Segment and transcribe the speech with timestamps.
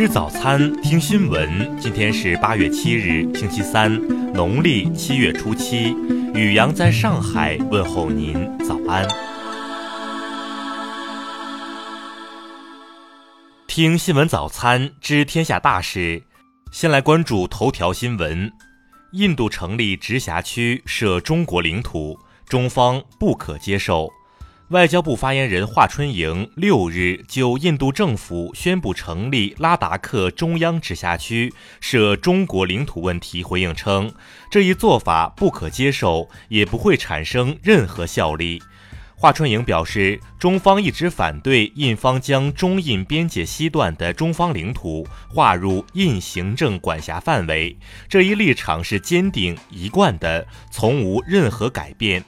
[0.00, 1.78] 吃早餐，听新闻。
[1.78, 3.94] 今天是八月七日，星期三，
[4.32, 5.94] 农历七月初七。
[6.32, 9.06] 雨阳在上海问候您，早安。
[13.66, 16.22] 听新闻早餐，知天下大事。
[16.72, 18.50] 先来关注头条新闻：
[19.12, 24.08] 印度成立直辖区设中国领土，中方不可接受。
[24.70, 34.12] 外交部发言人华春莹六日就印度政府宣布成立拉达克中央直辖区涉中国领土问题回应称，
[34.48, 38.62] 这一做法不可接受，也不会产生任何效力。
[39.16, 47.76] 华春莹表示，中方一直反对印方将中印边界西段的中方领土划入印行政管辖范围，
[48.08, 52.24] 这一立场是坚定一贯的，从无任何改变。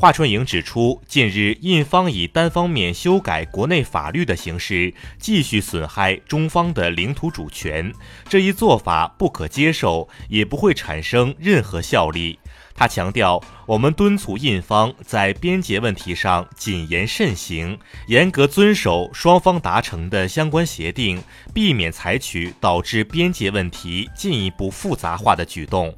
[0.00, 7.92] 华春莹指出，近日印方以单方面修改国内法律的形式继续损害中方的领土主权，
[8.28, 12.38] 这一做法不可接受，也不会产生任何效力。
[12.76, 21.20] 他强调，我们敦促印方在边界问题上谨言慎行，严格遵守双方达成的相关协定，
[21.52, 25.92] 避免采取导致边界问题进一步复杂化的举动。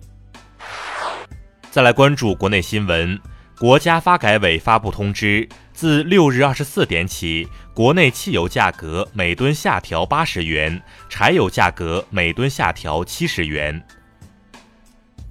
[1.70, 3.20] 再来关注国内新闻。
[3.60, 10.80] 国家发改委发布通知，自六日二十四点起，国内汽油价格每吨下调八十元，
[11.10, 13.84] 柴油价格每吨下调七十元。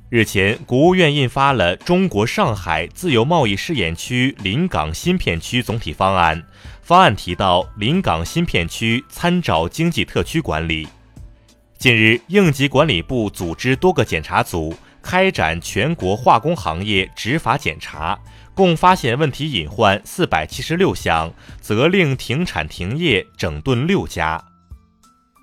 [0.09, 6.39] 日前，国务院印发了《中国上海自由贸易试验区临港新片区总体方案》，
[6.83, 10.87] 方案提到，临港新片区参照经济特区管理。
[11.79, 14.77] 近日，应急管理部组织多个检查组。
[15.09, 18.19] 开展全国化工行业执法检查，
[18.53, 24.39] 共发现问题隐患四百七十六项，责令停产停业整顿六家。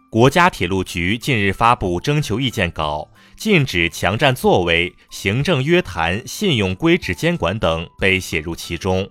[0.09, 9.11] 国家铁路局近日发布征求意见稿，禁止强占座位、行政约谈、信用规制监管等被写入其中。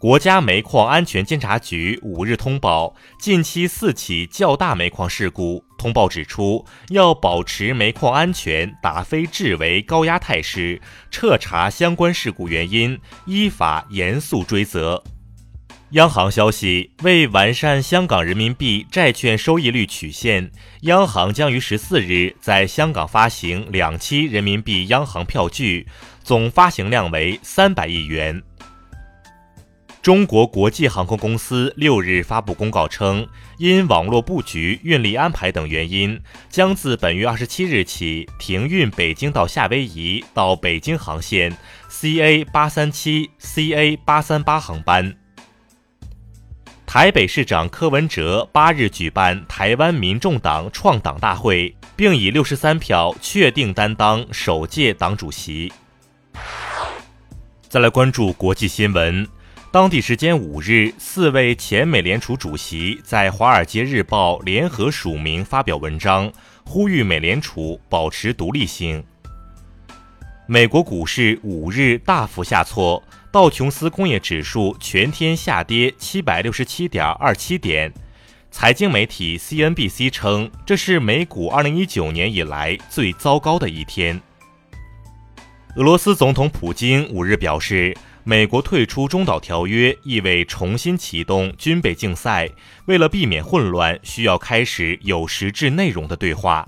[0.00, 5.65] 国家煤矿安全监察局五日通报，近期四起较大煤矿事故。
[5.86, 10.80] 通报指出，要保持煤矿安全，打非治为高压态势，
[11.12, 15.04] 彻查相关事故原因，依法严肃追责。
[15.90, 25.86] 央行消息，为完善香港人民币债券收益率曲线，央行将于十四日在香港发行两期人民币央行票据，
[26.24, 28.42] 总发行量为三百亿元。
[30.06, 33.26] 中国国际航空公司六日发布公告称，
[33.58, 41.58] 因网络布局、运力安排等原因，将自本月二十七日起停运北京到夏威夷到北京航线
[41.90, 45.12] CA 八三七、CA 八三八航班。
[46.86, 55.72] 台北市长柯文哲八日举办台湾民众党创党大会，并以六十三票确定担当首届党主席。
[57.68, 59.26] 再来关注国际新闻。
[59.76, 66.32] 当地时间五日，四位前美联储主席在《华尔街日报》联合署名发表文章，
[66.64, 69.04] 呼吁美联储保持独立性。
[70.46, 77.92] 美国股市五日大幅下挫，道琼斯工业指数全天下跌七百六十七点二七点。
[78.50, 84.18] 财经媒体 CNBC 称，这是美股二零一九年以来最糟糕的一天。
[85.76, 87.94] 俄罗斯总统普京五日表示。
[88.28, 92.50] 美国退出中导条约意味重新启动军备竞赛。
[92.86, 96.66] 为了避免混乱，需要开始有实质内容的对话。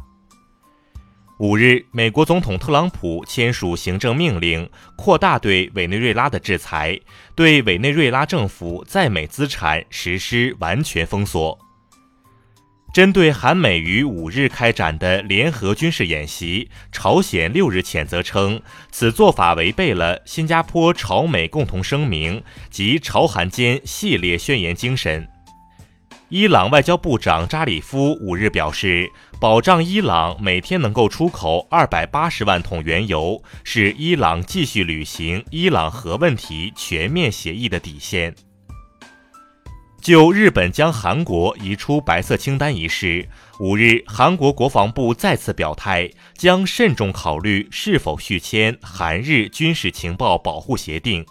[1.41, 6.97] 五日，美国总统特朗普签署行政命令，扩大对委内瑞拉的制裁，
[7.35, 11.59] 对委内瑞拉政府在美资产实施完全封锁。
[12.93, 18.61] 针对韩美于五日开展的联合军事演习，朝鲜六日谴责称，
[18.91, 25.29] 此做法违背了新加坡朝美共同声明及朝韩间系列宣言精神。
[26.31, 29.11] 伊朗外交部长扎里夫五日表示，
[29.41, 38.35] 保障伊朗每天能够出口二百八十万桶原油，是伊朗继续履行伊朗核问题全面协议的底线。
[40.01, 43.29] 就日本将韩国移出白色清单一事，
[43.59, 51.27] 五日，韩国国防部再次表态，将慎重考虑是否续签韩日军事情报保护协定。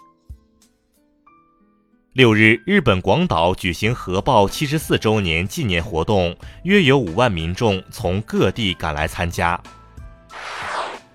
[2.12, 9.60] 六日，日本广岛举行核爆七十四周年纪念活动，约有五万民众从各地赶来参加。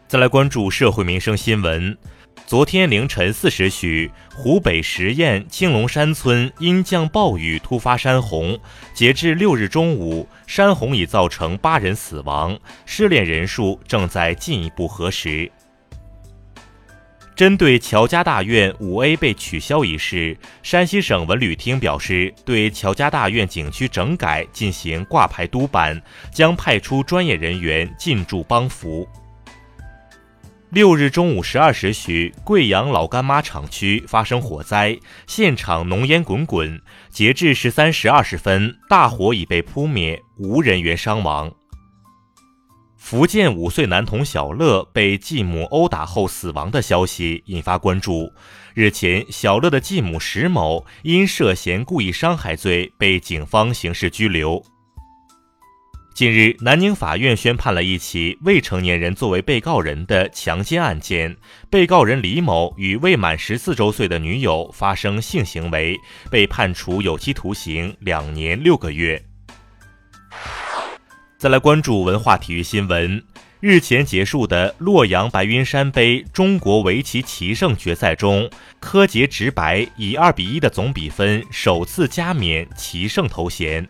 [0.08, 1.98] 再来关注社会民生新闻。
[2.46, 8.60] 昨天凌晨四时许，湖北十堰青龙山村因降暴雨突发山洪，
[8.94, 15.50] 截至六日中午，山洪已造成八人死亡，失联人数正在进一步核实。
[17.34, 26.00] 针对乔家大院五 A 被取消一事，山西省文旅厅表示，对乔家大院景区整改进行挂牌督办，
[26.32, 29.08] 将派出专业人员进驻帮扶。
[30.74, 34.98] 六日中午十二时许，贵阳老干妈厂区发生火灾，
[35.28, 36.82] 现场浓烟滚滚。
[37.12, 41.54] 截至十三时二十分，大火已被扑灭，无人员伤亡。
[42.98, 48.34] 福建五岁男童小乐被继母殴打后死亡的消息引发关注。
[48.74, 54.60] 日前，小乐的继母石某因涉嫌故意伤害罪被警方刑事拘留。
[56.14, 61.36] 近日，南宁法院宣判了一起未成年人作为被告人的强奸案件。
[61.72, 65.98] 被告人李某与未满十四周岁的女友发生性行为，
[66.30, 69.24] 被判处有期徒刑两年六个月。
[71.40, 73.24] 再来关注文化体育新闻，
[73.60, 78.48] 日前结束的洛阳白云山杯中国围棋棋圣决赛中，
[78.80, 83.90] 柯洁直白以二比一的总比分首次加冕棋圣头衔。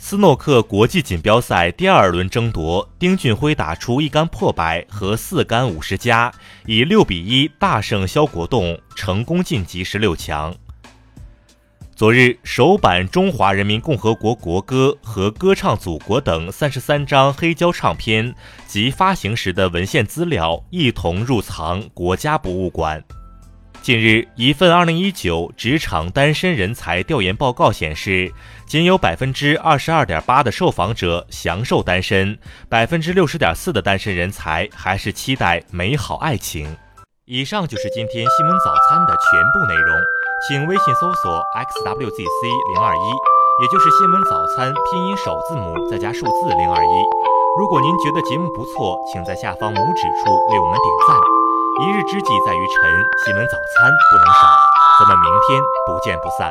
[0.00, 6.32] 斯诺克国际锦标赛第二轮争夺，丁俊晖打出一杆破百和四杆五十加，
[6.66, 10.54] 以六比一大胜肖国栋，成功晋级十六强。
[11.96, 18.32] 昨日，首版《中华人民共和国国歌》和《歌唱祖国》等三十三张黑胶唱片
[18.68, 23.02] 及发行时的文献资料一同入藏国家博物馆。
[23.80, 28.30] 近日，一份二零一九职场单身人才调研报告显示，
[28.66, 32.38] 仅有百分之二十二点八的受访者享受单身，
[32.68, 36.76] 百分之六十点四的单身人才还是期待美好爱情。
[37.24, 39.96] 以上就是今天新闻早餐的全部内容，
[40.46, 43.08] 请微信搜索 xwzc 零二一，
[43.62, 46.88] 也就是新闻早餐拼音首字母再加数字零二一。
[47.58, 51.37] 如果您觉得节目不错，请在下方拇指处为我们点赞。
[51.80, 52.90] 一日之计在于晨，
[53.24, 54.50] 西门早餐不能少，
[54.98, 56.50] 咱们明天不见不散。